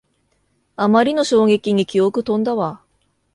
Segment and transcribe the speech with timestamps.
[0.77, 2.81] あまりの衝撃に記憶とんだわ